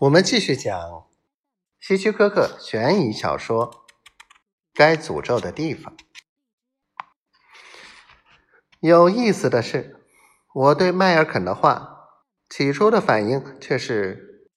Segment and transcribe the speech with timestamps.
[0.00, 1.06] 我们继续讲
[1.80, 3.70] 希区柯克悬疑小说
[4.74, 5.96] 《该诅咒的地方》。
[8.80, 10.04] 有意思的是，
[10.54, 12.10] 我对迈尔肯的话
[12.50, 14.50] 起初的反应却是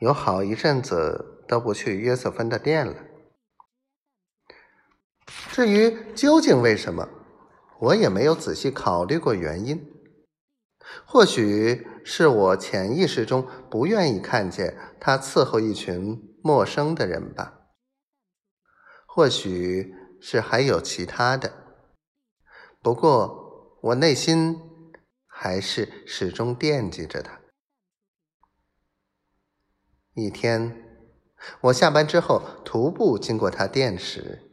[0.00, 3.04] 有好一阵子都不去约瑟芬的店了。
[5.50, 7.08] 至于究竟为什么，
[7.78, 9.93] 我也没有仔细考虑过原因。
[11.06, 17.68] 或许是我潜意识中不愿意看见他伺候一群陌生的人吧，
[19.06, 21.52] 或许是还有其他的。
[22.82, 24.60] 不过我内心
[25.26, 27.40] 还是始终惦记着他。
[30.14, 30.84] 一天，
[31.62, 34.50] 我下班之后徒步经过他店时，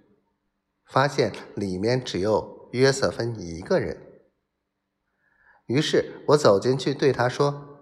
[0.85, 4.10] 发现里面只有约瑟芬一个人。
[5.71, 7.79] 于是我走进去，对他说：“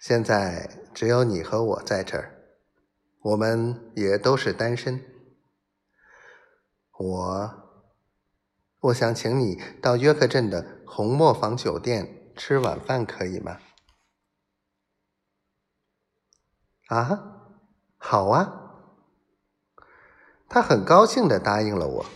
[0.00, 2.58] 现在只有你和我在这儿，
[3.22, 5.04] 我们也都是单身。
[6.96, 7.50] 我，
[8.80, 13.58] 我想请你到约克镇的红磨坊酒店吃晚饭，可以吗？”
[16.88, 17.50] 啊，
[17.96, 18.60] 好啊！
[20.48, 22.06] 他很高兴的答应了我。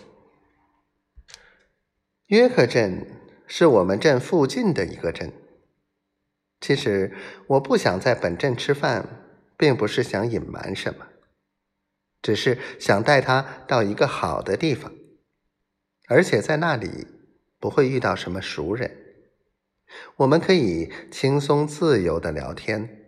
[2.29, 3.07] 约克镇
[3.47, 5.33] 是我们镇附近的一个镇。
[6.61, 9.25] 其实我不想在本镇吃饭，
[9.57, 11.07] 并不是想隐瞒什么，
[12.21, 14.93] 只是想带他到一个好的地方，
[16.09, 17.07] 而且在那里
[17.59, 18.95] 不会遇到什么熟人，
[20.17, 23.07] 我们可以轻松自由的聊天，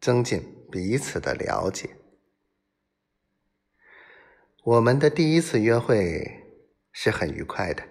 [0.00, 1.90] 增进彼此的了解。
[4.64, 6.56] 我们的第一次约会
[6.90, 7.89] 是很愉快的。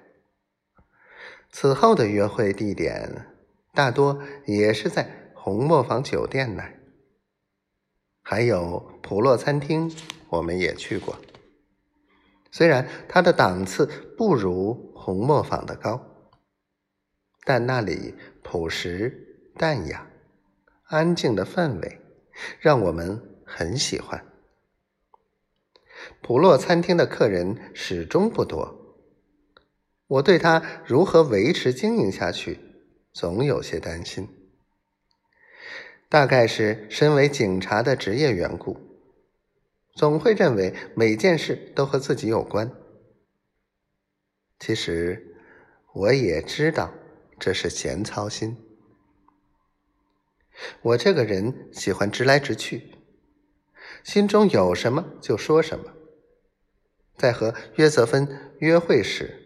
[1.51, 3.25] 此后的约会地点
[3.73, 6.79] 大多也是在红磨坊酒店那儿，
[8.21, 9.91] 还有普洛餐厅，
[10.29, 11.17] 我们也去过。
[12.51, 13.85] 虽然它的档次
[14.17, 16.05] 不如红磨坊的高，
[17.45, 20.07] 但那里朴实淡雅、
[20.83, 21.99] 安静的氛围
[22.59, 24.23] 让我们很喜欢。
[26.21, 28.78] 普洛餐厅的客人始终不多。
[30.09, 32.59] 我对他如何维持经营下去，
[33.13, 34.27] 总有些担心。
[36.09, 38.75] 大概是身为警察的职业缘故，
[39.93, 42.71] 总会认为每件事都和自己有关。
[44.57, 45.35] 其实
[45.93, 46.91] 我也知道
[47.37, 48.57] 这是闲操心。
[50.81, 52.95] 我这个人喜欢直来直去，
[54.03, 55.93] 心中有什么就说什么。
[57.15, 59.45] 在和约瑟芬约会时。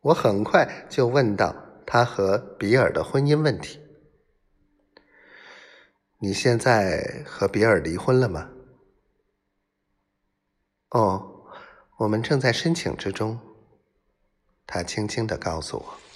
[0.00, 1.54] 我很快就问到
[1.86, 3.80] 他和比尔的婚姻问题。
[6.18, 8.50] 你现在和比尔离婚了吗？
[10.90, 11.46] 哦，
[11.98, 13.38] 我们正在申请之中。
[14.66, 16.09] 他轻轻的告诉我。